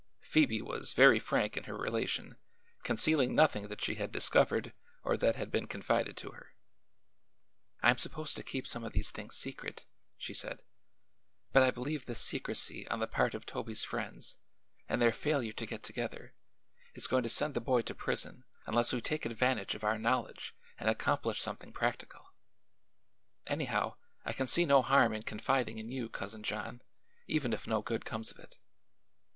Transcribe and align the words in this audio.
Phoebe 0.21 0.63
was 0.63 0.93
very 0.93 1.19
frank 1.19 1.55
in 1.55 1.65
her 1.65 1.77
relation, 1.77 2.35
concealing 2.83 3.35
nothing 3.35 3.67
that 3.67 3.83
she 3.83 3.93
had 4.01 4.11
discovered 4.11 4.73
or 5.03 5.15
that 5.15 5.35
had 5.35 5.51
been 5.51 5.67
confided 5.67 6.17
to 6.17 6.31
her. 6.31 6.55
"I 7.83 7.91
am 7.91 7.99
supposed 7.99 8.35
to 8.37 8.43
keep 8.43 8.65
some 8.65 8.83
of 8.83 8.93
these 8.93 9.11
things 9.11 9.35
secret," 9.37 9.85
she 10.17 10.33
said; 10.33 10.63
"but 11.53 11.61
I 11.61 11.69
believe 11.69 12.07
this 12.07 12.19
secrecy 12.19 12.87
on 12.87 12.99
the 12.99 13.05
part 13.05 13.35
of 13.35 13.45
Toby's 13.45 13.83
friends, 13.83 14.37
and 14.89 14.99
their 14.99 15.11
failure 15.11 15.53
to 15.53 15.67
get 15.67 15.83
together, 15.83 16.33
is 16.95 17.05
going 17.05 17.21
to 17.21 17.29
send 17.29 17.53
the 17.53 17.61
boy 17.61 17.83
to 17.83 17.93
prison 17.93 18.43
unless 18.65 18.91
we 18.91 19.01
take 19.01 19.27
advantage 19.27 19.75
of 19.75 19.83
our 19.83 19.99
knowledge 19.99 20.55
and 20.79 20.89
accomplish 20.89 21.39
something 21.39 21.71
practical. 21.71 22.33
Anyhow, 23.45 23.97
I 24.25 24.33
can 24.33 24.47
see 24.47 24.65
no 24.65 24.81
harm 24.81 25.13
in 25.13 25.21
confiding 25.21 25.77
in 25.77 25.91
you, 25.91 26.09
Cousin 26.09 26.41
John, 26.41 26.81
even 27.27 27.53
if 27.53 27.67
no 27.67 27.83
good 27.83 28.03
comes 28.03 28.31
of 28.31 28.39
it." 28.39 28.57